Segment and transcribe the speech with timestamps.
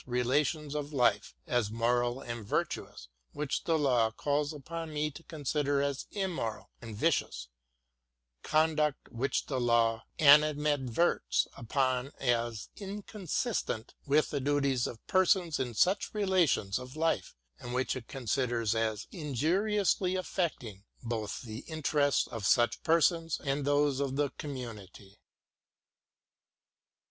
[0.07, 5.79] relations of life as moral and virtuous which the law calls upon me to consider
[5.79, 7.49] as immoral and vicious—
[8.51, 16.15] conduct which the law animadverts upon as inconsistent with the duties of persons in such
[16.15, 22.81] relations of life and which it considers as injuriously affecting both the interests of such
[22.81, 25.19] persons and those of the community.